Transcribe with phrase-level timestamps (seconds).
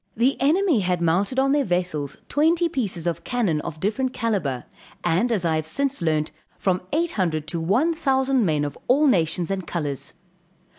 [0.17, 4.65] The enemy had mounted on their vessels twenty pieces of cannon of different calibre;
[5.03, 9.05] and as I have since learnt, from eight hundred, to one thousand men of all
[9.05, 10.13] nations and colors.